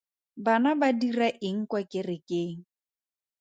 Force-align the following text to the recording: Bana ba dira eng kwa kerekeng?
Bana 0.45 0.69
ba 0.79 0.89
dira 0.99 1.27
eng 1.47 1.61
kwa 1.69 1.81
kerekeng? 1.91 2.59